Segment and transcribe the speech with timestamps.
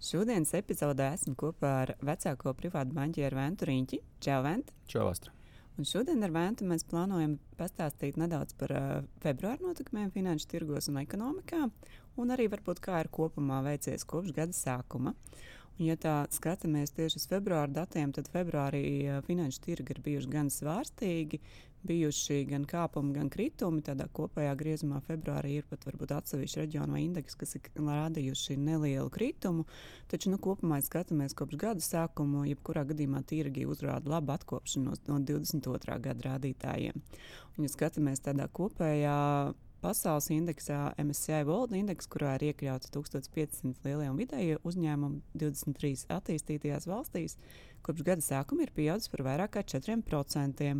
[0.00, 3.98] Šodienas epizodē esmu kopā ar vecāko privātu banķieru Ventu Riņķi.
[4.24, 4.70] Čau, Vent!
[4.88, 5.34] Čau, Astra!
[5.76, 8.86] Un šodien ar Ventu mēs plānojam pastāstīt nedaudz par uh,
[9.20, 11.66] februāra notikumiem finanšu tirgos un ekonomikā,
[12.16, 15.12] un arī varbūt kā ir kopumā veicies kopš gada sākuma.
[15.76, 20.32] Un, ja tā skatāmies tieši uz februāra datiem, tad februārī uh, finanšu tirgi ir bijuši
[20.32, 21.44] gan svārstīgi,
[21.86, 23.82] bijuši gan kāpumi, gan kritumi.
[23.84, 29.10] Tādā kopējā griezumā februārī ir pat varbūt atsevišķi reģionu vai indeks, kas ir rādījuši nelielu
[29.12, 29.66] kritumu.
[30.10, 35.98] Taču nu, kopumā, skatāmies kopš gada sākuma, jebkurā gadījumā tirgi uzrāda labu atkopšanos no 22.
[36.04, 37.00] gada rādītājiem.
[37.56, 39.18] Un, ja skatāmies tādā kopējā
[39.80, 46.88] pasaules indeksā, MSCI World indeks, kurā ir iekļauts 1500 lielie un vidējie uzņēmumi 23 attīstītajās
[46.90, 47.38] valstīs,
[47.86, 50.74] kopš gada sākuma ir pieaudzis par vairāk kā 4%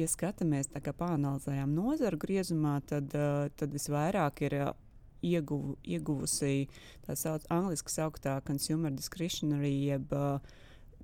[0.00, 3.12] ja skatāmies tā kā pāanalizējām nozaru griezumā, tad,
[3.56, 4.56] tad visvairāk ir
[5.22, 6.68] ieguvu, ieguvusi
[7.06, 10.14] tā sauc, angliski sauktā consumer discretionary, jeb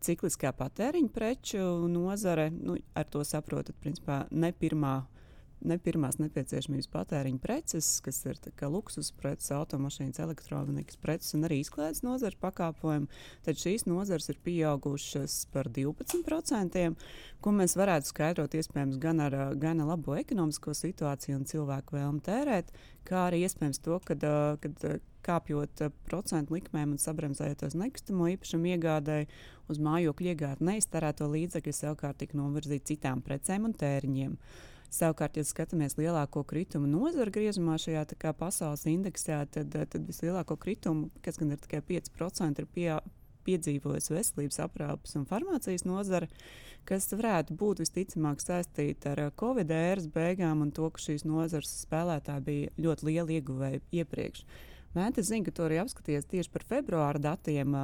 [0.04, 2.48] cikliskā patēriņa preču nozare.
[2.52, 4.98] Nu, ar to saprotat, principā ne pirmā
[5.64, 8.40] ne pirmās nepieciešamības patēriņa preces, kas ir
[8.70, 13.08] luksus preces, automašīnas, elektronikas preces un arī izklaides nozares pakāpojumi,
[13.46, 16.84] tad šīs nozares ir pieaugušas par 12%,
[17.40, 22.72] ko mēs varētu skaidrot iespējams gan ar gan labo ekonomisko situāciju un cilvēku vēlmu tērēt,
[23.06, 24.24] kā arī iespējams to, kad,
[24.62, 24.86] kad
[25.26, 29.28] kāpjot procentu likmēm un sabremzējoties nekustamo īpašumu iegādēji,
[29.72, 34.38] uz mājokļu iegādi neiztērēto līdzekļu savukārt tika novirzīti citām precēm un tēriņiem.
[34.92, 38.06] Savukārt, ja skatāmies lielāko kritumu nozaru griezumā šajā
[38.38, 42.90] pasaules indeksā, tad, tad vislielāko kritumu, kas gan ir tikai 5%, ir pie,
[43.46, 46.28] piedzīvojusi veselības aprūpes un farmācijas nozare,
[46.88, 52.46] kas varētu būt visticamāk saistīta ar Covid ēras beigām un to, ka šīs nozares spēlētāji
[52.46, 54.44] bija ļoti lieli ieguvēji iepriekš.
[54.96, 57.74] Es zinu, ka to arī apskaties tieši par februāra datiem,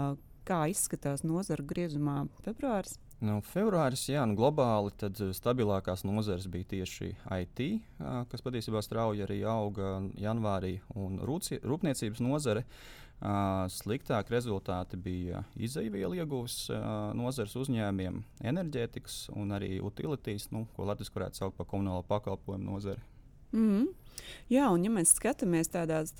[0.49, 2.97] kā izskatās nozaru griezumā februāris.
[3.23, 7.13] Nu, februāris, jā, nu, globāli tad eh, stabilākās nozares bija tieši
[7.45, 7.61] IT,
[8.33, 12.67] kas patiesībā strauji arī auga janvārī, un rūci, rūpniecības nozare.
[13.71, 16.57] Sliktāk rezultāti bija izaivielu ieguves
[17.15, 18.17] nozares uzņēmumiem,
[18.51, 23.07] enerģētikas un arī utilities, nu, ko Latvijas varētu saukt par komunālo pakalpojumu nozari.
[23.53, 23.87] Mm -hmm.
[24.51, 26.13] Jā, un ja mēs skatāmies tādās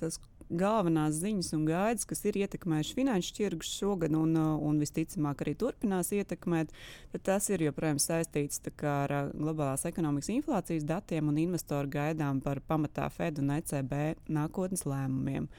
[0.49, 5.55] galvenās ziņas un gaidas, kas ir ietekmējuši finanšu tirgus šogad un, uh, un visticamāk arī
[5.59, 6.73] turpinās ietekmēt,
[7.13, 12.61] tad tas ir joprojām saistīts ar uh, globālās ekonomikas inflācijas datiem un investoru gaidām par
[12.67, 13.93] pamatā Fed un ECB
[14.27, 15.49] nākotnes lēmumiem.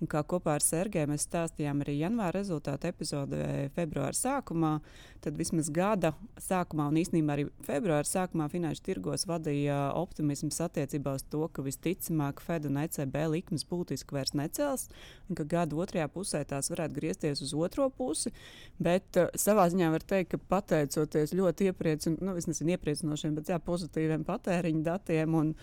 [0.00, 4.78] Un kā kopā ar Sergeju mēs stāstījām arī janvāra rezultātu epizodē februāra sākumā,
[5.20, 11.26] tad vismaz gada sākumā un īstenībā arī februāra sākumā finanšu tirgos vadīja optimisms attiecībā uz
[11.28, 14.86] to, ka visticamāk Fed un ECB likmes būtiski vairs necels,
[15.28, 18.32] un ka gada otrajā pusē tās varētu griezties uz otro pusi.
[18.80, 24.24] Bet uh, savā ziņā var teikt, ka pateicoties ļoti iepriecin, nu, iepriecinošiem, bet jā, pozitīviem
[24.24, 25.54] patēriņa datiem un,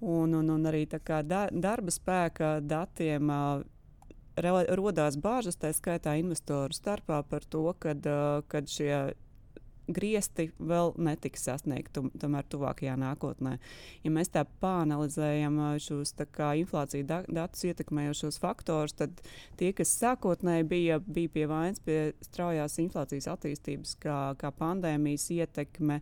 [0.00, 3.28] un, un, un arī da, darba spēka datiem.
[3.28, 3.70] Uh,
[4.34, 8.06] Rodās bāžas, tā skaitā investoru starpā par to, kad,
[8.50, 9.14] kad šie
[9.90, 13.56] griezti vēl netiks sasniegti, tomēr tuvākajā nākotnē.
[14.04, 19.20] Ja mēs tā pāanalizējam šos kā, inflācijas da datus ietekmējošos faktorus, tad
[19.60, 26.00] tie, kas sākotnēji bija, bija pie vainas pie straujās inflācijas attīstības, kā, kā pandēmijas ietekme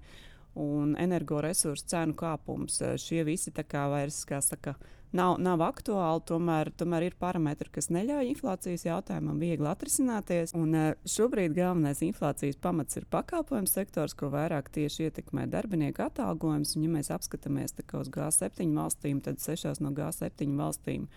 [0.59, 2.81] un energoresursu cenu kāpums.
[3.01, 4.75] Šie visi kā vairs, kā saka,
[5.17, 6.25] nav, nav aktuāli.
[6.29, 10.55] Tomēr, tomēr ir parametri, kas neļauj inflācijas jautājumam viegli atrisināties.
[10.59, 16.77] Un eh, šobrīd galvenais inflācijas pamats ir pakalpojumu sektors, ko vairāk tieši ietekmē darbinieku atalgojums.
[16.77, 21.09] Un, ja mēs apskatāmies uz G7 valstīm, tad 6 no G7 valstīm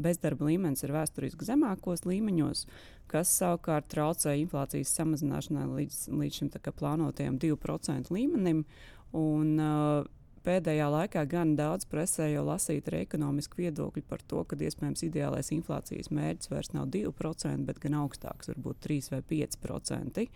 [0.00, 2.64] bezdarba līmenis ir vēsturiski zemākos līmeņos,
[3.12, 8.64] kas savukārt traucē inflācijas samazināšanai līdz, līdz šim plānotajam 2% līmenim.
[9.12, 10.10] Un, uh,
[10.42, 15.52] Pēdējā laikā gan daudz presē jau lasīt arī ekonomisku viedokļu par to, ka iespējams ideālais
[15.54, 20.26] inflācijas mērķis vairs nav 2%, bet gan augstāks, varbūt 3 vai 5%.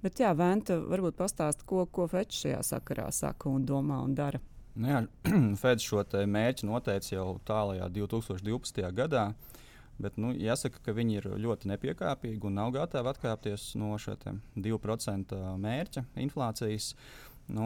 [0.00, 4.40] Bet jā, Venta, varbūt pastāst, ko, ko Fetch šajā sakarā saka un domā un dara.
[4.74, 5.00] Nu jā,
[5.62, 8.84] Fed šo mērķi noteica jau tālākajā 2012.
[8.94, 9.30] gadā.
[10.00, 14.14] Bet nu, jāsaka, ka viņi ir ļoti nepiekāpīgi un nav gatavi atkāpties no šā
[14.56, 16.94] 2% mērķa inflācijas.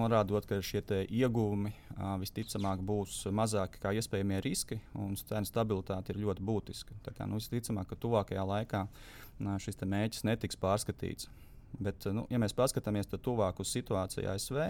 [0.01, 0.81] norādot, ka šie
[1.13, 6.97] ieguvumi uh, visticamāk būs mazāki kā iespējamie riski, un cenu stabilitāte ir ļoti būtiska.
[7.05, 11.29] Tā kā, nu, visticamāk, ka tuvākajā laikā uh, šis mērķis netiks pārskatīts.
[11.75, 14.63] Bet, nu, ja mēs paskatāmies tuvāk uz situāciju ASV,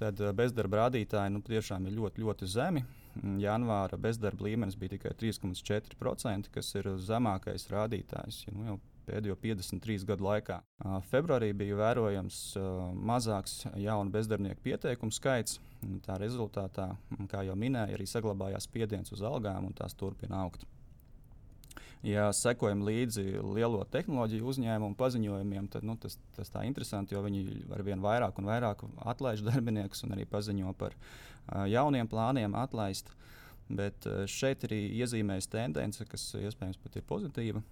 [0.00, 2.84] tad bezdarba rādītāji nu, tiešām ir ļoti, ļoti zemi.
[3.42, 8.46] Janvāra bezdarba līmenis bija tikai 3,4%, kas ir zemākais rādītājs.
[8.46, 10.60] Ja, nu, pēdējo 53 gadu laikā.
[11.10, 12.40] Februārī bija vērojams
[13.10, 15.58] mazāks jaunu bezdarbnieku pieteikumu skaits.
[16.06, 16.92] Tā rezultātā,
[17.30, 20.66] kā jau minēju, arī saglabājās spiediens uz algām un tās turpina augt.
[22.02, 27.60] Ja sekojam līdzi lielo tehnoloģiju uzņēmumu paziņojumiem, tad nu, tas, tas tā interesanti, jo viņi
[27.70, 28.82] ar vien vairāk un vairāk
[29.12, 33.12] atlaiž darbiniekus un arī paziņo par uh, jauniem plāniem atlaist.
[33.70, 37.62] Bet uh, šeit arī iezīmējas tendence, kas iespējams pat ir pozitīva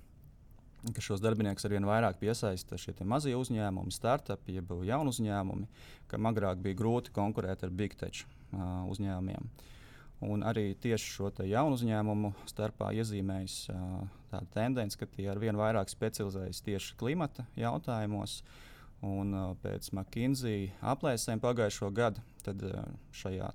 [0.94, 5.69] ka šos darbiniekus arvien vairāk piesaista šie mazie uzņēmumi, startupi, jeb jaunu uzņēmumi,
[6.09, 9.50] kam agrāk bija grūti konkurēt ar big tech uh, uzņēmumiem.
[10.21, 15.89] Un arī tieši šo jaunu uzņēmumu starpā iezīmējas uh, tāda tendence, ka tie arvien vairāk
[15.89, 18.43] specializējas tieši klimata jautājumos.
[19.01, 22.21] Un, uh, pēc McKinsey aplēsēm pagājušo gadu
[22.69, 22.83] uh,
[23.17, 23.49] šajā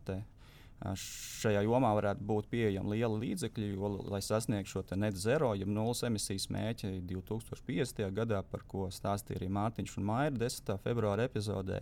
[0.94, 6.04] šajā jomā varētu būt pieejama liela līdzekļa, jo, lai sasniegtu šo net zero, jau nulles
[6.04, 8.04] emisijas mērķi 2050.
[8.14, 10.76] gadā, par ko stāstīja arī Mārtiņš un Maija 10.
[10.84, 11.82] februāra epizodē.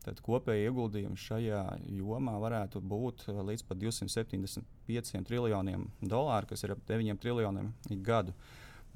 [0.00, 1.60] Tad kopēji ieguldījumi šajā
[1.98, 7.72] jomā varētu būt līdz pat 275 triljoniem dolāru, kas ir ap 9 triljoniem
[8.06, 8.32] gadu.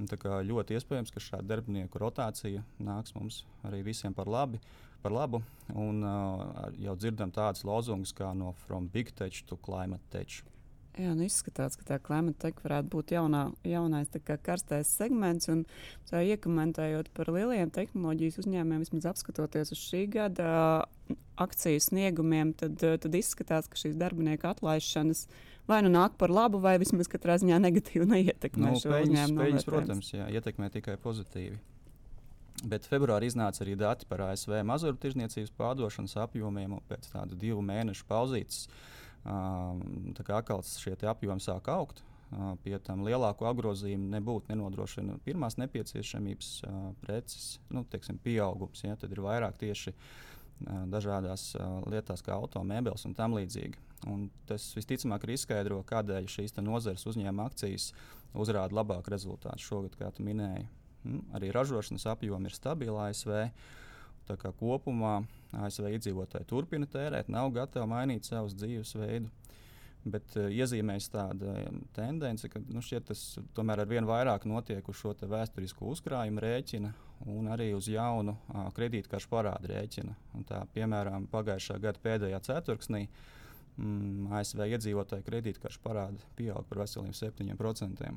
[0.01, 0.09] Un,
[0.49, 4.59] ļoti iespējams, ka šāda darbinieku rotācija nāks mums arī visiem par labi
[5.05, 5.43] par labu.
[5.77, 10.41] Un uh, jau dzirdam tādus lozungus kā no From Big Tech to Climate Tech.
[10.95, 14.13] Jā, nu izskatās, ka tā klimata teka varētu būt jaunā, jaunais
[14.47, 15.49] karstais segments.
[15.51, 15.65] Un,
[16.07, 20.53] tā iekomentējot par lieliem tehnoloģijas uzņēmumiem, vismaz apskatoties uz šī gada
[21.43, 25.27] akciju sniegumiem, tad, tad izskatās, ka šīs darbinieku atlaišanas
[25.67, 29.65] vai nu nāk par labu, vai vismaz katrā ziņā negatīvi neietekmē nu, šo uzņēmumu.
[29.67, 31.59] Protams, jā, ietekmē tikai pozitīvi.
[32.71, 37.65] Bet februārī iznāca arī dati par ASV mazuru tirzniecības pārdošanas apjomiem, un pēc tāda divu
[37.67, 38.69] mēnešu pauzītes
[39.25, 42.03] um, atkal šie apjomi sāk augt.
[42.35, 48.83] Uh, pie tam lielāku apgrozījumu nebūtu nenodrošina pirmās nepieciešamības uh, preces, nu, teiksim, pieaugums.
[48.83, 53.79] Ja, tad ir vairāk tieši uh, dažādās uh, lietās, kā automobīļs un tam līdzīgi.
[54.11, 57.93] Un tas visticamāk ir izskaidro, kādēļ šīs nozares uzņēma akcijas
[58.35, 60.67] uzrāda labāku rezultātu šogad, kā tu minēji.
[61.05, 63.33] Mm, arī ražošanas apjomi ir stabili ASV.
[64.29, 65.19] Tā kā kopumā
[65.65, 69.31] ASV iedzīvotāji turpina tērēt, nav gatavi mainīt savus dzīvesveidu.
[70.05, 73.23] Bet uh, iezīmēs tāda um, tendence, ka nu, tas
[73.57, 76.91] tomēr ar vien vairāk notiek uz šo vēsturisko uzkrājumu rēķina
[77.33, 80.17] un arī uz jaunu uh, kredītkaršu parādu rēķina.
[80.37, 87.17] Un tā, piemēram, pagājušā gada pēdējā ceturksnī mm, ASV iedzīvotāju kredītkaršu parādi pieauga par veseliem
[87.17, 88.13] 7%.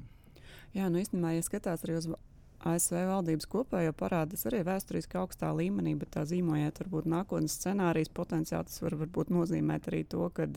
[0.76, 2.10] Jā, nu īstenībā, ja skatās arī uz
[2.66, 8.70] ASV valdības kopējo parādu arī vēsturiski augstā līmenī, bet tā zīmējot, varbūt nākotnes scenārijas potenciāli
[8.70, 10.48] tas var varbūt nozīmēt arī to, ka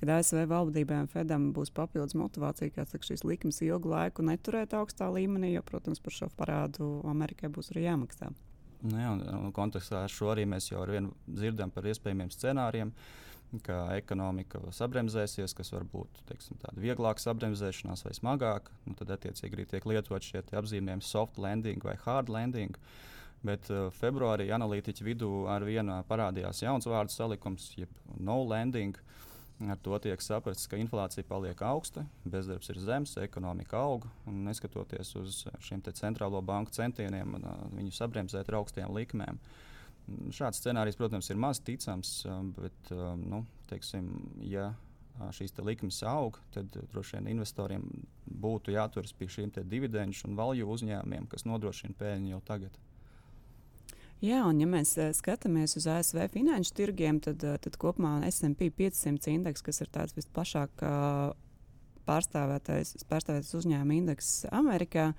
[0.00, 4.74] kad ASV valdībai un Fedam būs papildus motivācija, kā saka, šīs likmes ilgu laiku neturēt
[4.76, 8.32] augstā līmenī, jo, protams, par šo parādu Amerikai būs arī jāmaksā.
[8.84, 9.12] Nu jā,
[9.56, 12.90] kontekstā ar šo arī mēs jau ar vienu dzirdam par iespējamiem scenārijiem.
[12.90, 13.23] Uh,
[13.64, 18.74] ka ekonomika sabremzēsies, kas var būt teiksim, tāda vieglāka sabremzēšanās vai smagāka.
[18.88, 22.78] Nu, tad, attiecīgi, arī tiek lietot šie apzīmējumi soft landing vai hard landing.
[23.44, 28.96] Bet uh, februārī analītiķu vidū ar vienu parādījās jauns vārdu salikums, jeb no landing.
[29.70, 34.08] Ar to tiek saprasts, ka inflācija paliek augsta, bezdarbs ir zems, ekonomika aug.
[34.26, 39.38] Neskatoties uz šiem centrālo banku centieniem, uh, viņu sabremzēt ar augstiem likmēm.
[39.38, 39.63] Uh,
[40.34, 44.10] Šāds scenārijs, protams, ir maz ticams, um, bet, um, nu, teiksim,
[44.44, 44.72] ja
[45.34, 47.84] šīs te likmes aug, tad droši vien investoriem
[48.26, 52.80] būtu jāturas pie šiem dividendžu un valju uzņēmumiem, kas nodrošina peļņu jau tagad.
[54.24, 59.62] Jā, un ja mēs skatāmies uz ASV finanšu tirgiem, tad, tad kopumā SP 500 indeks,
[59.62, 60.84] kas ir tāds visplašāk
[62.06, 65.10] pārstāvētais, pārstāvētais uzņēmuma indeks Amerikā,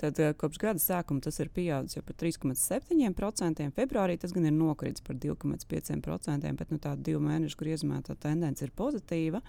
[0.00, 3.68] tad uh, kopš gada sākuma tas ir pieaudzis jau par 3,7%.
[3.76, 8.64] Februārī tas gan ir nokritis par 2,5%, bet nu, tāda divu mēnešu griezumā tā tendence
[8.66, 9.42] ir pozitīva.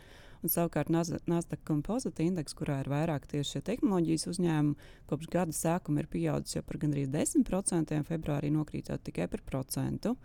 [0.45, 4.75] Un savukārt Nasdaq Composite indeks, kurā ir vairāk tieši tehnoloģijas uzņēmumu,
[5.09, 10.13] kopš gada sākuma ir pieaudzis jau par gandrīz 10%, februārī nokrītot tikai par procentu.
[10.13, 10.19] Un,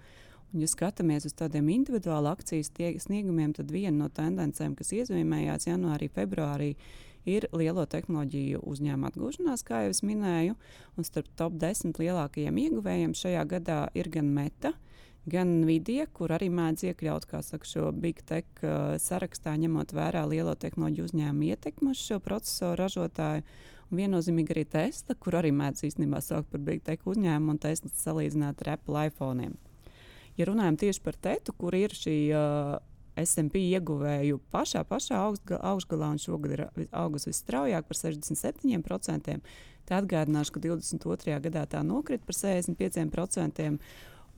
[0.53, 2.73] ja skatāmies uz tādiem individuālu akcijas
[3.05, 6.75] sniegumiem, tad viena no tendencēm, kas iezīmējās janvārī, februārī,
[7.29, 10.57] ir lielo tehnoloģiju uzņēmumu atgūšanās, kā jau minēju.
[10.97, 14.73] Un starp top 10 lielākajiem ieguvējiem šajā gadā ir gan Meta,
[15.31, 20.55] gan Nvidia, kur arī mēdz iekļaut saka, šo big tech uh, sarakstā, ņemot vērā lielo
[20.55, 23.45] tehnoloģiju uzņēmumu ietekmi uz šo procesoru ražotāju.
[23.91, 27.91] Un viennozīmīgi arī Tesla, kur arī mēdz īstenībā saukt par big tech uzņēmumu, un Tesla
[27.91, 29.51] salīdzināt ar Apple iPhone.
[30.41, 32.79] Ja runājam tieši par TETu, kur ir šī uh,
[33.21, 36.63] SMP ieguvēju pašā, pašā augstga, augšgalā, un šogad ir
[36.97, 39.37] augus visstraujāk par 67%,
[39.85, 41.37] tad atgādināšu, ka 22.
[41.45, 43.69] gadā tā nokrita par 65%.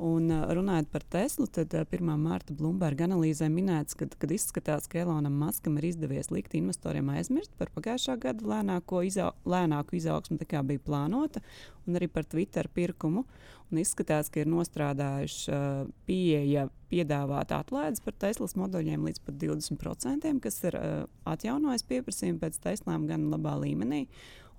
[0.00, 2.08] Un, runājot par Teslu, tad 1.
[2.18, 7.52] mārta Bloomberg analīzē minēts, ka, kad izskatās, ka Elonam Maskam ir izdevies likt investoriem aizmirst
[7.60, 11.44] par pagājušā gada lēnāko izau, lēnāku izaugsmu, nekā bija plānota,
[11.86, 13.26] un arī par Twitter pirkumu.
[13.72, 20.32] Un izskatās, ka ir nostrādājuši uh, pieeja piedāvāt atlaides par Teslas modeļiem līdz pat 20%,
[20.44, 20.92] kas ir uh,
[21.28, 24.06] atjaunojis pieprasījumu pēc Teslām gan labā līmenī.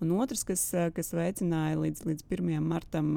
[0.01, 0.63] Un otrs, kas,
[0.95, 2.57] kas veicināja līdz, līdz 1.
[2.65, 3.13] martam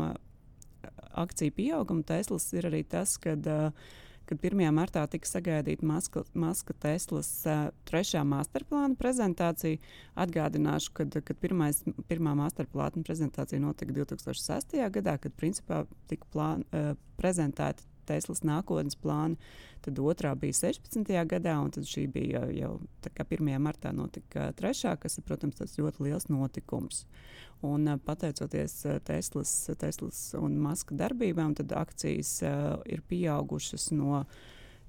[1.16, 3.36] akciju pieaugumu Teslas ir arī tas, ka.
[3.36, 3.94] Uh,
[4.26, 4.58] kad 1.
[4.74, 9.78] martā tika sagaidīta Maska, Maska Teslas uh, trešā masterplāna prezentācija.
[10.18, 14.74] Atgādināšu, ka kad pirmais, pirmā masterplāna prezentācija notika 2006.
[14.98, 19.38] gadā, kad principā tika plān, uh, prezentēta Teslas nākotnes plāni.
[19.84, 21.12] Tad otrā bija 16.
[21.30, 22.72] gadā, un šī bija jau
[23.06, 23.50] 1.
[23.62, 27.04] martā notika trešā, kas ir, protams, tas ļoti liels notikums.
[27.66, 34.24] Un, pateicoties Teslas, Teslas un Maska darbībām, tad akcijas uh, ir pieaugušas no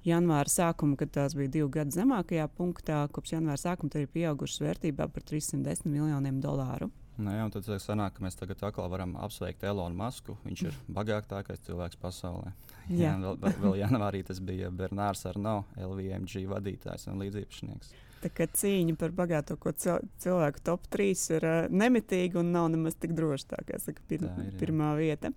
[0.06, 3.02] janvāra sākuma, kad tās bija divu gadu zemākajā punktā.
[3.12, 6.90] Kopš janvāra sākuma ir pieaugušas vērtībā par 310 miljoniem dolāru.
[7.18, 10.36] Nu, jā, tad sanāk, ka mēs tagad atkal varam apsveikt Elonu Masku.
[10.46, 12.52] Viņš ir bagātākais cilvēks pasaulē.
[12.88, 17.96] Jā, jā vēl, vēl janvārī tas bija Bernārs Arno, LVMG vadītājs un līdziepašnieks.
[18.18, 23.14] Tā kā cīņa par bagātāko cilvēku top 3 ir uh, nemitīga un nav nemaz tik
[23.14, 23.52] droša.
[23.52, 24.54] Tā saka, pir, tā ir, jā.
[24.58, 25.30] pirmā vieta.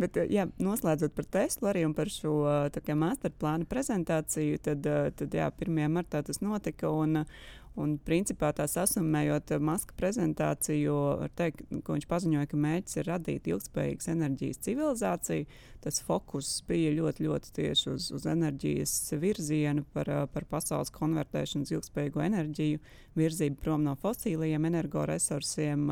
[0.00, 2.36] Bet, uh, jā, noslēdzot par Teslu arī un par šo
[3.00, 5.84] masterplānu prezentāciju, tad, uh, tad jā, 1.
[5.92, 6.92] martā tas notika.
[6.92, 7.26] Un,
[7.74, 10.94] Un, principā, tā sasumējot Maska prezentāciju,
[11.34, 15.48] teikt, ka viņš paziņoja, ka mērķis ir radīt ilgspējīgas enerģijas civilizāciju.
[15.82, 21.74] Tas fokus bija ļoti, ļoti tieši uz, uz enerģijas virzienu, par, par pasaules konvertēšanu uz
[21.74, 22.84] ilgspējīgu enerģiju,
[23.18, 25.90] virzību prom no fosīliem energoresursiem.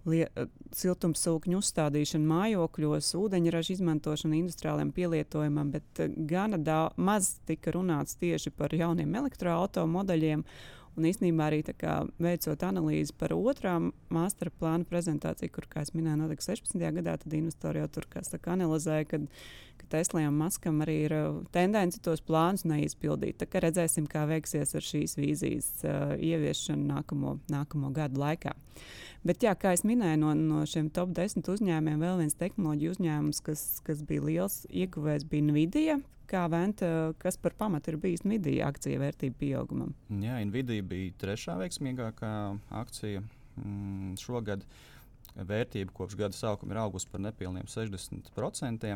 [0.00, 9.14] Siltumsūkņu uzstādīšana mājokļos, ūdeņraža izmantošana industriāliem pielietojumam, bet gana daudz tika runāts tieši par jauniem
[9.22, 10.42] elektroautomodeļiem.
[10.98, 13.76] Un īstenībā arī kā, veicot analīzi par otrā
[14.12, 16.82] master plāna prezentāciju, kur, kā jau minēju, notika 16.
[16.98, 19.20] gadā, tad investori jau tur saka, analizēja, ka,
[19.80, 23.38] ka Teslai un Maskam arī ir uh, tendence tos plānus neizpildīt.
[23.40, 28.56] Tā kā redzēsim, kā veiksies ar šīs vīzijas uh, ieviešanu nākamo, nākamo gadu laikā.
[29.24, 33.42] Bet, jā, kā jau minēju, no, no šiem top 10 uzņēmumiem vēl viens tehnoloģiju uzņēmums,
[33.46, 38.68] kas, kas bija liels ieguvējs, bija Nvidia, kā Venta, kas par pamatu ir bijis Nvidia
[38.70, 39.94] akciju vērtību pieaugumam?
[40.22, 42.32] Jā, Nvidia bija trešā veiksmīgākā
[42.82, 44.64] akcija mm, šogad.
[45.30, 48.94] Vērtība kopš gada sākuma ir augusi par nepilniem 60%.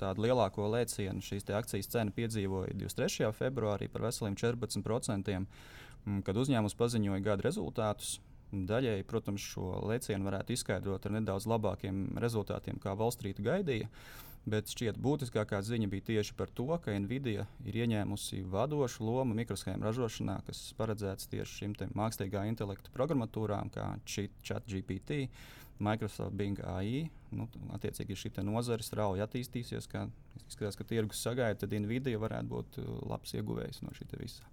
[0.00, 3.30] Tādu lielāko lēcienu šīs akcijas cena piedzīvoja 23.
[3.38, 8.18] februārī par veseliem 14%, mm, kad uzņēmums paziņoja gada rezultātus.
[8.50, 13.86] Daļēji, protams, šo lēcienu varētu izskaidrot ar nedaudz labākiem rezultātiem, kā Wallstreet gaidīja.
[13.86, 19.36] Uh, Bet šķiet, būtiskākā ziņa bija tieši par to, ka Nvidia ir ieņēmusi vadošu lomu
[19.36, 25.26] mikroshēmu ražošanā, kas paredzēts tieši šīm mākslīgā intelekta programmatūrām, kā ChatGPT,
[25.80, 27.10] Microsoft Bing AI.
[27.36, 29.88] Nu, attiecīgi, šī nozare strauji attīstīsies.
[30.46, 34.48] Izskatās, ka tirgus sagaida, tad Nvidia varētu būt uh, labs ieguvējs no šī visa.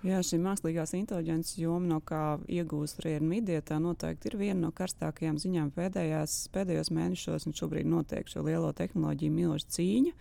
[0.00, 4.70] Jā, šī mākslīgās inteliģences joma, no kā iegūst arī Nvidia, tā noteikti ir viena no
[4.72, 10.14] karstākajām ziņām pēdējās, pēdējos mēnešos, un šobrīd notiek šo lielo tehnoloģiju milzu cīņa.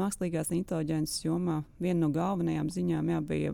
[0.00, 3.52] Mākslīgās inteliģences jomā viena no galvenajām ziņām jā, bija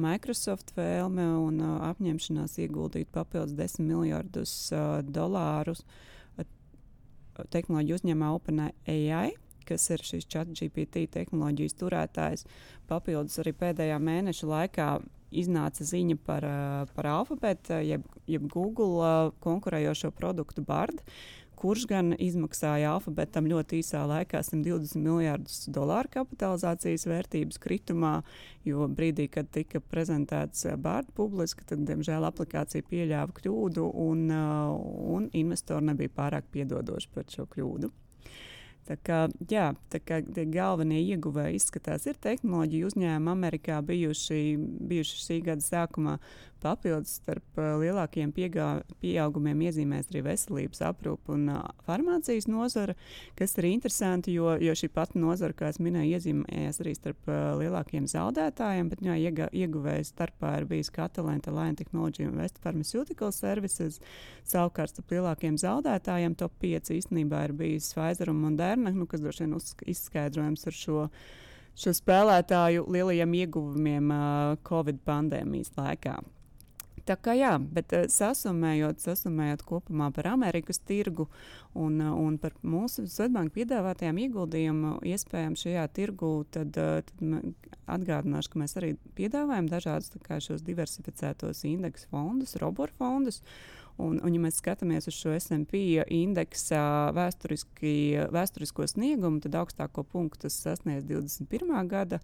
[0.00, 6.48] Microsoft vēlme un uh, apņemšanās ieguldīt papildus 10 miljardus uh, dolārus uh,
[7.52, 9.34] tehnoloģiju uzņēmumā OpenAI
[9.68, 12.46] kas ir šis ChatGPT tehnoloģijas turētājs.
[12.90, 14.88] Papildus arī pēdējā mēneša laikā
[15.32, 16.46] iznāca ziņa par,
[16.96, 21.00] par alfabētu, jeb, jeb Google konkurējošo produktu Bard,
[21.62, 28.16] kurš gan izmaksāja alfabetam ļoti īsā laikā 120 miljardus dolāru kapitalizācijas vērtības kritumā,
[28.66, 35.92] jo brīdī, kad tika prezentēts Bard publiski, tad, diemžēl, aplikācija pieļāva kļūdu un, un investori
[35.92, 37.92] nebija pārāk piedodoši par šo kļūdu.
[38.88, 39.18] Tā kā,
[39.50, 44.56] jā, tā kā tie galvenie ieguvēji izskatās, ir tehnoloģija uzņēmumi Amerikā bijuši,
[44.90, 46.16] bijuši šī gada sākumā.
[46.62, 48.66] Papildus starp uh, lielākajiem piegā,
[49.02, 52.94] pieaugumiem iezīmēs arī veselības aprūpe un uh, farmācijas nozara,
[53.38, 57.56] kas ir interesanti, jo, jo šī pati nozara, kā jau minēju, iezīmējas arī starp uh,
[57.58, 63.34] lielākajiem zaudētājiem, bet jā, iega, ieguvējs starpā ir bijis Catalent, Line Technology un West Pharmaceutical
[63.34, 63.98] Services.
[64.46, 69.46] Savukārt starp lielākajiem zaudētājiem top 5 īstenībā ir bijis Pfizer un Moderna, nu, kas droši
[69.46, 69.56] vien
[69.92, 71.06] izskaidrojams ar šo
[71.72, 76.18] šo spēlētāju lielajiem ieguvumiem uh, Covid pandēmijas laikā.
[77.02, 81.26] Tā kā jā, bet sasumējot, sasumējot kopumā par Amerikas tirgu
[81.74, 87.24] un, un par mūsu Svetbanka piedāvātajām ieguldījumu iespējām šajā tirgu, tad, tad
[87.94, 90.12] atgādināšu, ka mēs arī piedāvājam dažādus
[90.46, 93.42] šos diversificētos indeksu fondus, robotu fondus.
[94.00, 100.56] Un, un, ja mēs skatāmies uz šo SMP indeksa vēsturisko sniegumu, tad augstāko punktu tas
[100.64, 101.74] sasniedz 21.
[101.90, 102.22] gada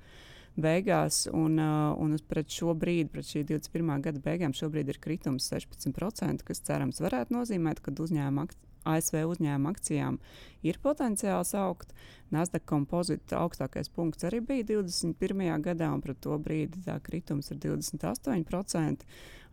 [0.58, 3.92] beigās, un, un pret šo brīdi, pret šī 21.
[4.08, 8.48] gada beigām, šobrīd ir kritums 16%, kas cerams varētu nozīmēt, ka uzņēmuma
[8.88, 10.18] ASV uzņēmuma akcijām
[10.66, 11.94] ir potenciāls augt.
[12.34, 15.62] Nasdaq kompozīta augstākais punkts arī bija 21.
[15.64, 19.06] gadā, un pret to brīdi tā kritums ir 28%.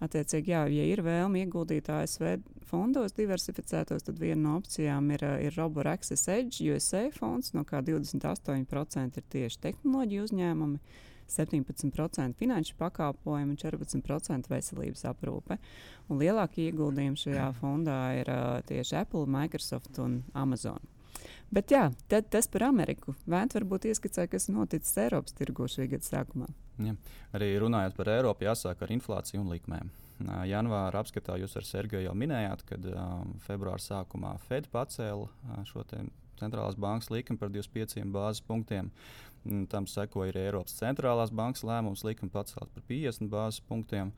[0.04, 5.56] Attiecīgi, jā, ja ir vēlme ieguldīt ASV fondos diversificētos, tad viena no opcijām ir, ir
[5.56, 10.82] Robot Access Edge USA fonds, no kā 28% ir tieši tehnoloģiju uzņēmumi.
[11.32, 15.58] 17% finanšu pakalpojumu un 14% veselības aprūpe.
[16.10, 20.80] Un lielākie ieguldījumi šajā fondā ir uh, tieši Apple, Microsoft un Amazon.
[21.54, 23.16] Bet jā, tad, tas par Ameriku.
[23.30, 26.50] Vēnt varbūt ieskicē, kas noticis Eiropas tirgu šī gada sākumā.
[26.84, 26.96] Ja.
[27.38, 29.94] Arī runājot par Eiropu, jāsāk ar inflāciju un likmēm.
[30.48, 35.84] Janvāra apskatā jūs ar Sergeju jau minējāt, kad um, februāra sākumā Fed pacēla uh, šo
[36.40, 38.92] centrālās bankas likmi par 25 bāzes punktiem.
[39.70, 44.14] Tam sekoja arī Eiropas centrālās bankas lēmums likmi pacelt par 50 bāzes punktiem.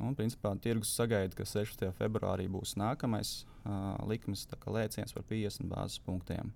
[0.00, 1.90] Un, principā, tirgus sagaida, ka 16.
[1.98, 6.54] februārī būs nākamais uh, likmes lēciens par 50 bāzes punktiem.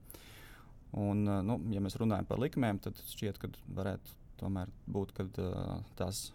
[0.96, 5.28] Un, uh, nu, ja mēs runājam par likmēm, tad šķiet, ka varētu tomēr būt, ka
[5.42, 6.30] uh, tās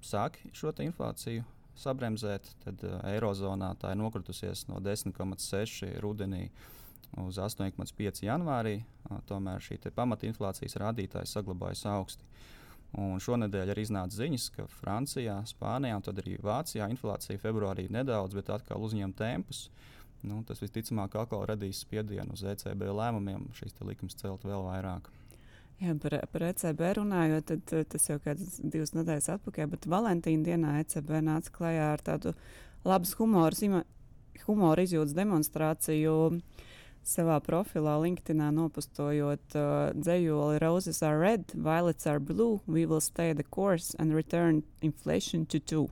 [0.00, 1.44] sāk šo inflāciju
[1.78, 6.46] sabremzēt, tad uh, Eirozonā tā ir nokritusies no 10,6 rudenī
[7.20, 8.80] uz 8,5 janvārī.
[9.08, 12.28] Uh, tomēr šī pamatinflācijas rādītājs saglabājas augsti.
[13.00, 18.50] Un šonadēļ arī iznāca ziņas, ka Francijā, Spānijā un arī Vācijā inflācija februārī nedaudz, bet
[18.52, 19.70] atkal uzņem tempus.
[20.22, 25.08] Nu, tas visticamāk atkal radīs spiedienu uz ECB lēmumiem šīs likmes celt vēl vairāk.
[25.82, 30.76] Jā, par, par ECB runājot, tad tas jau kādas divas nedēļas atpakaļ, bet Valentīna dienā
[30.84, 32.34] ECB nāca klajā ar tādu
[32.86, 33.82] labas humora,
[34.44, 36.14] humora izjūtas demonstrāciju.
[37.02, 43.32] Savā profilā LinkedIn nopostojot uh, dzējoli Roses are red, violets are blue, we will stay
[43.32, 45.88] the course and return inflation to two.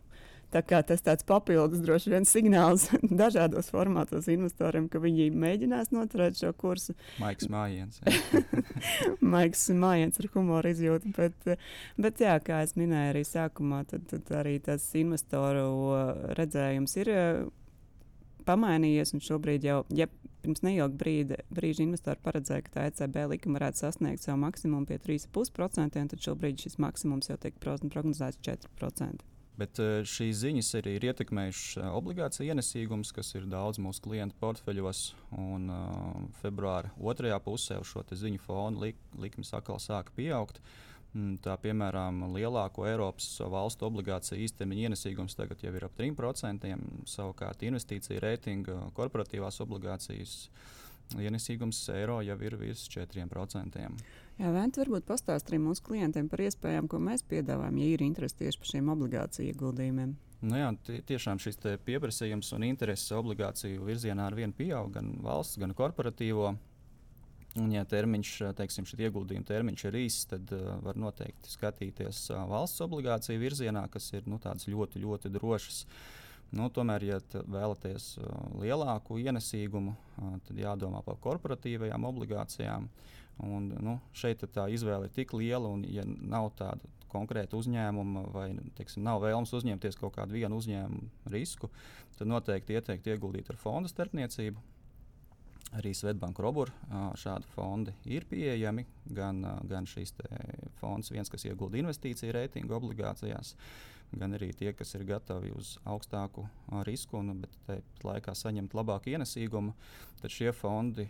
[0.50, 2.88] Tā kā tas tāds papildus droši vien signāls
[3.22, 6.96] dažādos formātos investoriem, ka viņi mēģinās noturēt šo kursu.
[7.22, 8.00] Maiks mājiens.
[9.34, 11.54] Maiks mājiens ar humoru izjūtu, bet,
[11.98, 15.70] bet jā, kā es minēju arī sākumā, tad, tad arī tas investoru
[16.38, 17.14] redzējums ir
[18.46, 20.08] pamainījies un šobrīd jau, ja
[20.44, 25.00] pirms neilga brīda, brīža investori paredzēja, ka tā ECB likuma varētu sasniegt savu maksimumu pie
[25.02, 29.26] 3,5%, tad šobrīd šis maksimums jau tiek prognozēts 4%.
[29.60, 34.38] Bet eh, šīs ziņas arī ir ietekmējušas eh, obligāciju ienesīgumus, kas ir daudz mūsu klientu
[34.40, 35.02] portfeļos.
[35.40, 40.62] Un, uh, februāra otrajā pusē uz šo ziņu fonu lik, likmes atkal sāka pieaugt.
[40.62, 40.89] Mm,
[41.42, 46.74] tā piemēram, lielāko Eiropas valstu obligāciju īstermiņa ienesīgums tagad jau ir ap 3%.
[47.10, 50.36] Savukārt investīcija reitinga korporatīvās obligācijas
[51.18, 53.84] ienesīgums eiro jau ir virs 4%.
[54.40, 58.38] Jā, Vēnt, varbūt pastāst arī mūsu klientiem par iespējām, ko mēs piedāvājam, ja ir interesi
[58.44, 60.14] tieši par šiem obligāciju ieguldījumiem.
[60.40, 60.70] Nu jā,
[61.10, 66.54] tiešām šis pieprasījums un interese obligāciju virzienā ar vienu pieaug gan valsts, gan korporatīvo.
[67.58, 72.44] Un, ja termiņš, teiksim, šī ieguldījuma termiņš ir īss, tad uh, var noteikti skatīties uh,
[72.46, 75.80] valsts obligāciju virzienā, kas ir nu, ļoti, ļoti drošas.
[76.54, 78.30] Nu, tomēr, ja vēlaties uh,
[78.62, 82.86] lielāku ienesīgumu, uh, tad jādomā par korporatīvajām obligācijām.
[83.42, 88.50] Un, nu, šeit tā izvēle ir tik liela, un, ja nav tāda konkrēta uzņēmuma, vai
[88.78, 91.70] teiksim, nav vēlams uzņemties kaut kādu vienu uzņēmumu risku,
[92.18, 94.62] tad noteikti ieteikt ieguldīt ar fondu starpniecību.
[95.78, 98.82] Arī Svetbanka Robūra šādi fondi ir pieejami.
[99.14, 100.12] Gan, gan šīs
[100.80, 103.54] fonds, viens, kas iegulda investīciju reitingu obligācijās,
[104.18, 106.48] gan arī tie, kas ir gatavi uz augstāku
[106.88, 109.76] risku, un, bet tāpat laikā saņemt labāku ienesīgumu.
[110.22, 111.06] Tad šie fondi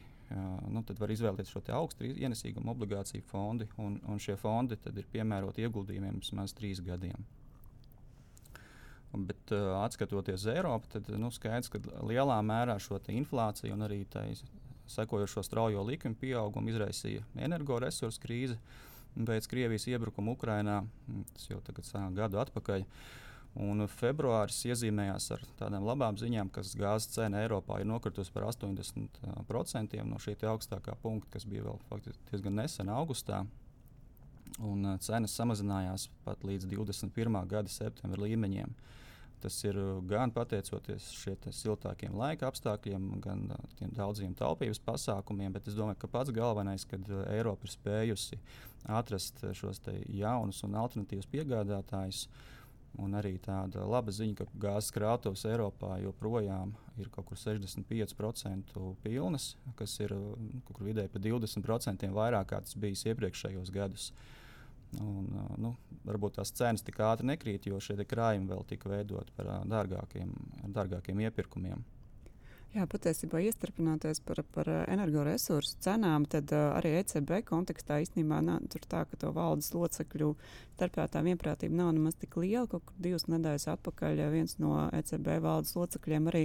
[0.70, 5.64] nu, tad var izvēlēties šo augstu ienesīgumu obligāciju fondi, un, un šie fondi ir piemēroti
[5.66, 7.24] ieguldījumiem vismaz trīs gadiem.
[9.10, 14.04] Bet, uh, atskatoties uz Eiropu, tad nu, skaidrs, ka lielā mērā šo inflāciju un arī
[14.90, 18.58] sekojošo straujo likumu pieaugumu izraisīja energoresursu krīze
[19.14, 20.84] pēc Krievijas iebrukuma Ukrajinā.
[21.34, 22.86] Tas jau tagad sāk gadu atpakaļ.
[23.58, 30.04] Un februāris iezīmējās ar tādām labām ziņām, ka gāzes cena Eiropā ir nokritusi par 80%
[30.06, 33.42] no šī augstākā punkta, kas bija vēl faktiski diezgan nesen augustā.
[34.60, 37.38] Un cenas samazinājās pat līdz 21.
[37.48, 38.74] gada septembra līmeņiem.
[38.74, 39.00] Uh,
[39.40, 45.54] Tas ir uh, gan pateicoties šiem siltākiem laika apstākļiem, gan uh, tiem daudziem taupības pasākumiem,
[45.54, 48.40] bet es domāju, ka pats galvenais, kad uh, Eiropa ir spējusi
[49.00, 49.80] atrast šos
[50.12, 52.26] jaunus un alternatīvus piegādātājus.
[53.00, 59.52] Un arī tāda laba ziņa, ka gāzes krātuves Eiropā joprojām ir kaut kur 65% pilnas,
[59.78, 60.16] kas ir
[60.82, 64.10] vidēji par 20% vairāk kā tas bijis iepriekšējos gados.
[64.10, 64.39] Uh,
[64.98, 65.28] Un,
[65.62, 70.32] nu, varbūt tās cenas tik ātri nekrīt, jo šie krājumi vēl tika veidoti par dārgākiem,
[70.74, 71.84] dārgākiem iepirkumiem.
[72.70, 78.84] Jā, patiesībā iestrādājoties par, par energoresursu cenām, tad uh, arī ECB kontekstā īstenībā nā, tur
[78.86, 80.28] tā, ka to valdes locekļu
[80.76, 82.68] starpā tā vienprātība nav nemaz tik liela.
[82.70, 86.44] Kaut kur divas nedēļas atpakaļ viens no ECB valdes locekļiem arī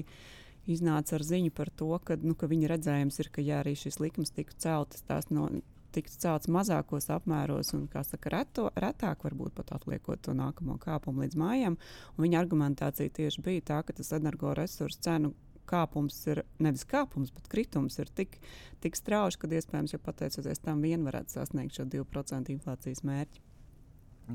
[0.65, 4.01] iznāca ar ziņu par to, ka, nu, ka viņa redzējums ir, ka ja arī šis
[4.01, 5.51] likums tiktu celtas, tās no,
[5.95, 11.25] tiktu celts mazākos apmēros un, kā saka, reto, retāk, varbūt pat atliekot to nākamo kāpumu
[11.25, 11.79] līdz mājām.
[12.19, 15.33] Viņa argumentācija tieši bija tā, ka tas energoresursu cenu
[15.69, 18.37] kāpums ir nevis kāpums, bet kritums ir tik,
[18.83, 23.41] tik strauji, ka iespējams, ja pateicoties tam vien varētu sasniegt šo 2% inflācijas mērķi.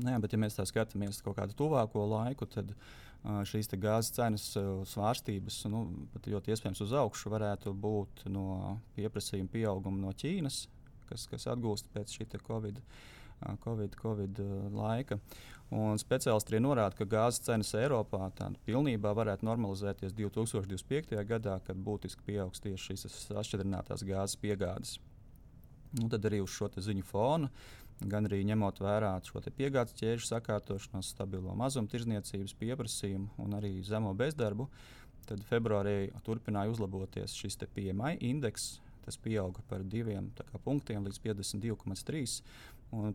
[0.01, 4.13] Nē, bet, ja mēs tā skatāmies uz kaut kādu tuvāko laiku, tad uh, šīs gāzes
[4.15, 5.81] cenas uh, svārstības nu,
[6.13, 10.63] pat ļoti iespējams uz augšu varētu būt no pieprasījuma pieauguma no Ķīnas,
[11.11, 12.81] kas, kas atgūst pēc šī Covid,
[13.65, 14.41] COVID, COVID
[14.75, 15.19] laika.
[15.71, 18.25] Un speciālisti arī norāda, ka gāzes cenas Eiropā
[18.67, 21.15] pilnībā varētu normalizēties 2025.
[21.29, 24.97] gadā, kad būtiski pieaugs tieši šīs atšķirinātās gāzes piegādes.
[25.95, 27.47] Nu, tad arī uz šo ziņu fona,
[28.11, 34.67] gan arī ņemot vērā šo piegādes ķēžu sakārtošanos, stabilo mazumtirdzniecības pieprasījumu un arī zemo bezdarbu,
[35.27, 40.29] tad februārī turpināja uzlaboties šis PMI indeks, Tas pieauga par diviem
[40.65, 42.41] punktiem līdz 52,3.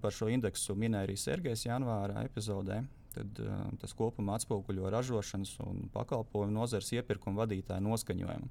[0.03, 2.81] Par šo indeksu minēja arī Sergejs janvāra epizodē.
[3.17, 8.49] Tad, uh, tas kopumā atspoguļo ražošanas un pakalpojumu nozares iepirkuma vadītāju noskaņojumu.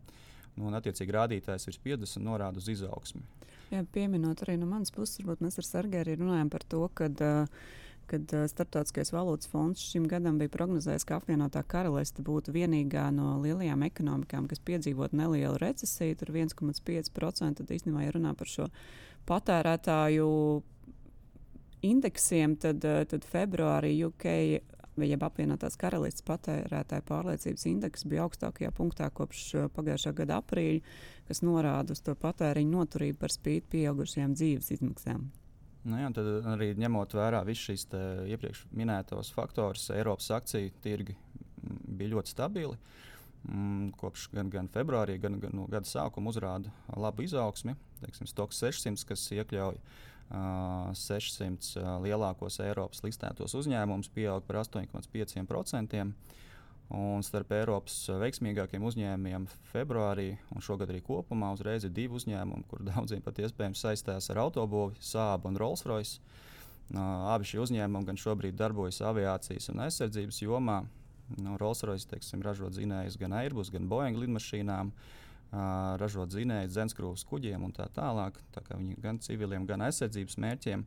[0.56, 3.22] Nu, un, attiecīgi, rādītājs virs 50 norāda uz izaugsmi.
[3.74, 7.10] Jā, pieminot arī no manas puses, varbūt mēs ar Sergeju arī runājam par to, ka
[7.12, 7.66] uh,
[8.10, 13.36] kad uh, Startautiskais valūtas fonds šim gadam bija prognozējis, ka apvienotā karaliste būtu vienīgā no
[13.44, 17.60] lielajām ekonomikām, kas piedzīvot nelielu recesiju, tur 1,5%.
[17.62, 18.70] Tad īstenībā, ja runā par šo
[19.30, 20.30] patērētāju
[21.86, 24.30] indeksiem, tad, uh, tad februārī UK
[24.96, 29.44] vai jeb apvienotās karalistes patērētāju pārliecības indeks bija augstākajā punktā kopš
[29.76, 30.84] pagājušā gada aprīļa,
[31.28, 35.28] kas norāda uz to patēriņu noturību par spīti pieaugušajām dzīves izmaksām.
[35.86, 37.84] Nu, jā, tad arī ņemot vērā visus šīs
[38.34, 42.80] iepriekš minētos faktorus, Eiropas akciju tirgi mm, bija ļoti stabili.
[43.46, 47.76] Mm, kopš gan, gan februārī, gan, gan no gada sākuma uzrāda labu izaugsmi.
[48.02, 56.02] Teiksim, Stoks 600, kas iekļauj uh, 600 uh, lielākos Eiropas listētos uzņēmumus, pieaug par 8,5%.
[56.94, 62.84] Un starp Eiropas veiksmīgākiem uzņēmumiem februārī un šogad arī kopumā uzreiz ir divi uzņēmumi, kur
[62.92, 66.22] daudziem pat iespējams saistās ar autobūvi, Sābu un Rolls-Royce.
[66.94, 67.02] Uh,
[67.34, 70.84] abi šie uzņēmumi gan šobrīd darbojas aviācijas un aizsardzības jomā.
[71.42, 77.74] Nu, Rolls-Royce ražo dzinējus gan Airbus, gan Boeing lidmašīnām, uh, ražo dzinējus dzenskrūvas kuģiem un
[77.74, 78.38] tā tālāk.
[78.54, 80.86] Tā viņi gan civiliem, gan aizsardzības mērķiem.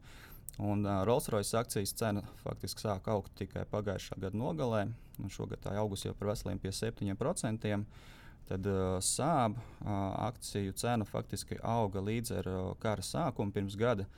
[0.58, 4.88] Un uh, Rolls-Royce akcijas cena faktiski sāk augt tikai pagājušā gada nogalē.
[5.30, 7.76] Šogad tā augusi jau par veseliem pie 7%.
[8.48, 9.90] Tad uh, sāba uh,
[10.26, 14.08] akciju cena faktiski auga līdz ar uh, kara sākumu pirms gada.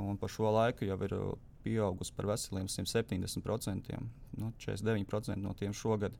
[0.00, 4.00] Un par šo laiku jau ir uh, pieaugusi par veseliem 170%.
[4.40, 6.16] Nu, 49% no tiem šogad.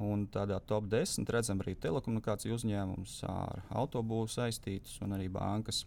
[0.00, 5.82] Un tādā top 10 redzam arī telekomunikāciju uzņēmumus ar autobūvu saistītus un arī bankas.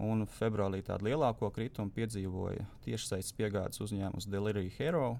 [0.00, 5.18] Un februārī tādu lielāko kritumu piedzīvoja tiešsaistes piegādes uzņēmums Delivery Hero.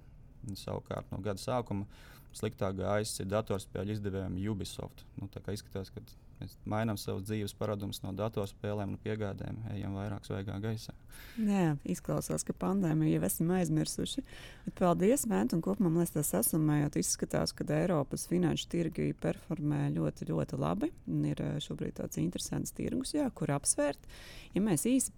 [0.58, 1.86] Savukārt no gada sākuma
[2.34, 5.04] sliktāk gājis ir datorspēļu izdevējiem Ubisoft.
[5.20, 6.00] Nu, izskatās, ka
[6.42, 10.94] Mēs mainām savus dzīves paradumus no datorspēlēm un piegādēm, ejam vairāk svaigā gaisā.
[11.38, 14.24] Jā, izklausās, ka pandēmiju jau esam aizmirsuši.
[14.66, 20.26] Bet paldies, Vēnt, un kopumā mēs tā sasumējot, izskatās, ka Eiropas finanšu tirgi performē ļoti,
[20.32, 20.90] ļoti labi.
[21.30, 24.10] Ir šobrīd tāds interesants tirgus, jā, kur apsvērt.
[24.52, 25.14] Ja mēs īsi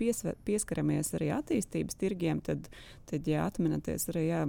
[0.47, 2.69] pieskaramies arī attīstības tirgiem, tad,
[3.11, 4.45] tad ja atminaties arī jā,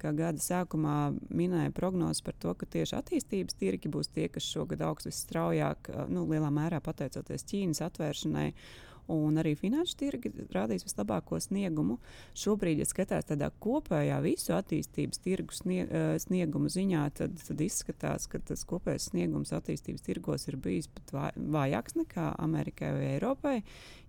[0.00, 0.96] gada sākumā
[1.28, 6.24] minēja prognozes par to, ka tieši attīstības tirgi būs tie, kas šogad augs visstraujāk, nu,
[6.30, 8.48] lielā mērā pateicoties Ķīnas atvēršanai
[9.10, 11.98] un arī finanšu tirgi rādīs vislabāko sniegumu.
[12.38, 18.64] Šobrīd, ja skatās tādā kopējā visu attīstības tirgu sniegumu ziņā, tad, tad izskatās, ka tas
[18.68, 23.56] kopējais sniegums attīstības tirgos ir bijis pat vājāks nekā Amerikai vai Eiropai.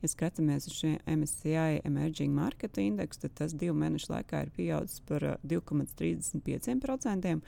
[0.03, 5.37] Ja skatāmies uz MSCI Emerging Market Index, tad tas divu mēnešu laikā ir pieaudzis par
[5.47, 7.39] 2,35%.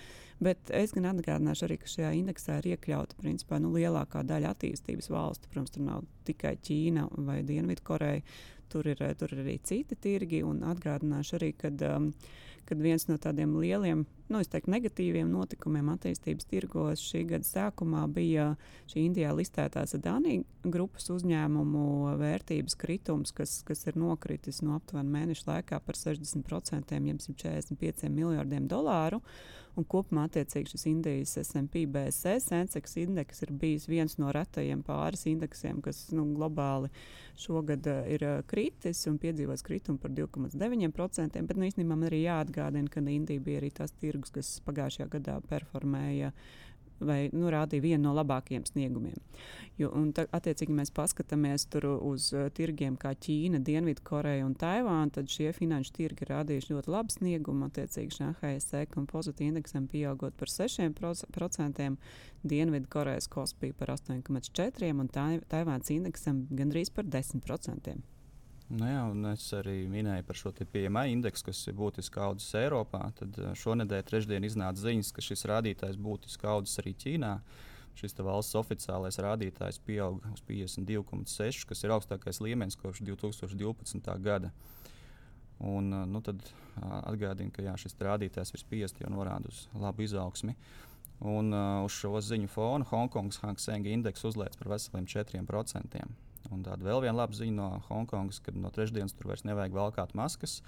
[0.44, 5.08] Bet es gan atgādināšu arī, ka šajā indeksā ir iekļauta principā, nu, lielākā daļa attīstības
[5.14, 5.48] valstu.
[5.52, 8.26] Protams, tur nav tikai Ķīna vai Dienvidkoreja.
[8.72, 10.42] Tur ir, tur ir arī citi tirgi.
[10.44, 12.10] Atgādināšu arī, ka um,
[12.66, 18.52] kad viens no tādiem lieliem, nu, teiktu, negatīviem notikumiem attīstības tirgos šī gada sākumā bija
[18.92, 25.50] šī Indijā listētās Dānijas grupas uzņēmumu vērtības kritums, kas, kas ir nokritis no aptuveni mēneša
[25.52, 29.22] laikā par 60%, jeb 145 miljardiem dolāru.
[29.76, 35.26] Un kopumā attiecīgi šis Indijas SP BSS Sensex indeks ir bijis viens no retajiem pāris
[35.28, 36.88] indeksiem, kas nu, globāli
[37.36, 41.44] šogad uh, ir uh, kritis un piedzīvos kritumu par 2,9%.
[41.50, 45.40] Bet nu, īstenībā man arī jāatgādina, ka Indija bija arī tas tirgus, kas pagājušajā gadā
[45.50, 46.32] performēja
[47.04, 49.18] vai nu, rādīja vienu no labākajiem sniegumiem.
[49.80, 55.30] Jo, un, tā, attiecīgi, mēs paskatāmies uz uh, tirgiem kā Ķīna, Dienvidkoreja un Taivāna, tad
[55.32, 57.68] šie finanšu tirgi rādījuši ļoti labu sniegumu.
[57.68, 61.92] Attiecīgi, Šanhajas sekuma pozīcija indeksam pieaugot par 6%,
[62.46, 65.12] Dienvidkorejas kospija par 8,4% un
[65.52, 68.15] Taivānas indeksam gandrīz par 10%.
[68.66, 73.04] Nu jā, es arī minēju par šo PMI indeksu, kas ir būtiski audzis Eiropā.
[73.20, 77.36] Tad eh, šonadēļ, trešdien, iznāca ziņas, ka šis rādītājs būtiski audzis arī Ķīnā.
[77.96, 84.18] Šis valsts oficiālais rādītājs pieauga uz 52,6, kas ir augstākais līmenis kopš 2012.
[84.26, 84.50] gada.
[85.62, 86.42] Un, eh, nu, tad
[86.82, 90.58] atgādina, ka jā, šis rādītājs virs 50 jau norāda uz labu izaugsmi.
[91.22, 96.10] Un, uh, uz šo ziņu fona Hongkongas Hang Seng indeks uzlēca par veseliem 4%.
[96.54, 100.14] Un tāda vēl viena laba ziņa no Hongkongas, kad no trešdienas tur vairs nevajag valkāt
[100.18, 100.60] maskas.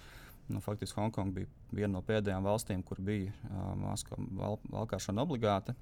[0.48, 5.76] Nu, faktiski Hongkonga bija viena no pēdējām valstīm, kur bija uh, masku val, valkāšana obligāta.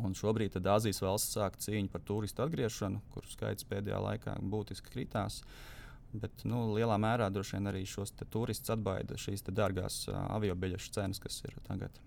[0.00, 5.40] Un šobrīd Azijas valsts sāk cīņu par turistu atgriešanu, kur skaits pēdējā laikā būtiski kritās.
[6.10, 10.96] Bet nu, lielā mērā droši vien arī šos turistus atbaida šīs dārgās uh, avio biļešu
[10.98, 12.02] cenas, kas ir tagad.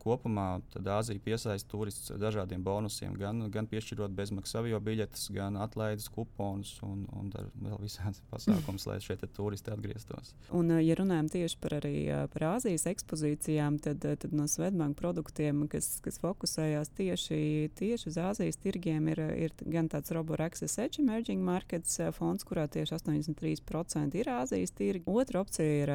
[0.00, 6.08] Kopumā Āzija piesaista turistus ar dažādiem bonusiem, gan, gan piešķirot bezmaksas avio biļetes, gan atlaides
[6.12, 10.34] kuponus un, un vēl visādas pasākumus, lai šie turisti atgrieztos.
[10.56, 11.94] Un, ja runājam tieši par, arī,
[12.32, 17.40] par Āzijas ekspozīcijām, tad, tad no Svetbanka produktiem, kas, kas fokusējās tieši,
[17.78, 22.66] tieši uz Āzijas tirgiem, ir, ir gan tāds Robot Access Edge Emerging Markets fonds, kurā
[22.70, 25.04] tieši 83% ir Āzijas tirgi.
[25.10, 25.94] Otra opcija ir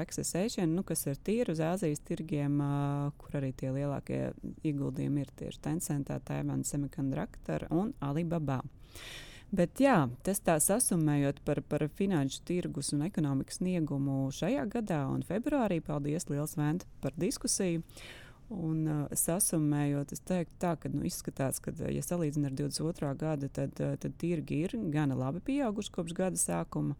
[0.00, 2.60] Access Asian, nu, kas ir tīri uz Āzijas tirgiem
[3.20, 4.22] kur arī tie lielākie
[4.66, 8.60] ieguldījumi ir tieši Tencentā, Taiwan Semiconductor un Alibaba.
[9.52, 15.20] Bet jā, tas tā sasumējot par, par finanšu tirgus un ekonomikas sniegumu šajā gadā un
[15.28, 15.76] februārī.
[15.84, 17.82] Paldies, Liels Vent, par diskusiju.
[18.52, 23.12] Un, uh, sasumējot, es teiktu, tā, ka nu, izskatās, ka, ja salīdzinām ar 22.
[23.20, 26.96] gadu, tad, tad tirgi ir gana labi pieauguši kopš gada sākuma.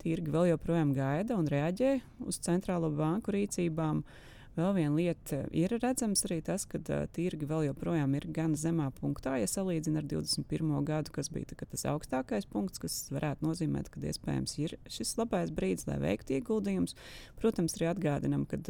[0.00, 4.00] Tirgi vēl joprojām gaida un reaģē uz centrālo banku rīcībām.
[4.00, 4.28] Uh,
[4.60, 8.90] Vēl viena lieta ir redzams arī tas, ka uh, tirgi vēl joprojām ir gan zemā
[8.98, 10.74] punktā, ja salīdzina ar 21.
[10.84, 15.52] gadu, kas bija tā, tas augstākais punkts, kas varētu nozīmēt, ka iespējams ir šis labais
[15.56, 16.96] brīdis, lai veiktu ieguldījumus.
[17.40, 18.60] Protams, arī atgādinām, ka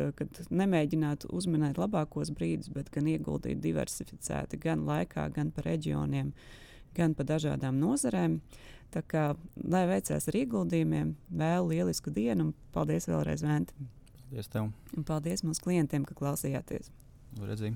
[0.63, 6.35] nemēģinātu uzminēt labākos brīdus, bet gan ieguldīt diversificēti gan laikā, gan pa reģioniem,
[6.95, 8.39] gan pa dažādām nozarēm.
[8.95, 9.31] Tā kā,
[9.63, 13.91] lai veicās ar ieguldījumiem, vēl lielisku dienu un paldies vēlreiz Ventam!
[14.31, 14.69] Paldies tev.
[14.95, 16.93] Un paldies mūsu klientiem, ka klausījāties.
[17.43, 17.75] Redzīm.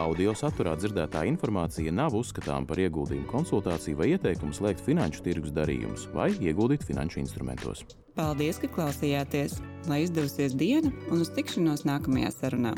[0.00, 6.06] Audio saturā dzirdētā informācija nav uzskatāms par ieguldījumu konsultāciju vai ieteikumu slēgt finanšu tirgus darījumus
[6.14, 7.84] vai ieguldīt finanšu instrumentos.
[8.16, 9.58] Paldies, ka klausījāties!
[9.92, 12.72] Lai izdevusies diena un uz tikšanos nākamajā sarunā!